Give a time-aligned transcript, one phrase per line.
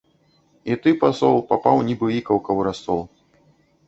[0.71, 3.01] І ты, пасол, папаў, нібы ікаўка ў расол!